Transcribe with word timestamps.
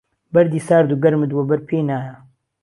بهردی 0.33 0.61
سارد 0.67 0.89
و 0.91 0.95
گهرمت 1.03 1.31
وەبەرپێی 1.33 1.87
نایە 1.89 2.15